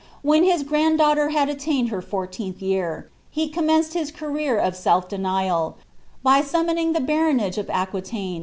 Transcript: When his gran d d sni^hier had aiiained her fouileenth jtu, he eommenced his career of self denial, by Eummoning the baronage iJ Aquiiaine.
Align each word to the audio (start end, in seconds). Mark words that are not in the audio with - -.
When 0.23 0.43
his 0.43 0.63
gran 0.63 0.93
d 0.97 0.97
d 0.97 1.03
sni^hier 1.03 1.29
had 1.31 1.47
aiiained 1.47 1.89
her 1.89 2.01
fouileenth 2.01 2.55
jtu, 2.57 3.03
he 3.29 3.51
eommenced 3.51 3.93
his 3.93 4.09
career 4.09 4.57
of 4.57 4.75
self 4.75 5.07
denial, 5.07 5.77
by 6.23 6.41
Eummoning 6.41 6.93
the 6.95 7.01
baronage 7.01 7.57
iJ 7.57 7.67
Aquiiaine. 7.67 8.39